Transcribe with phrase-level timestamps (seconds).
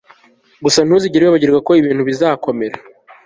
[0.63, 2.75] Gusa ntuzigere wibagirwa ko ibintu bizakomera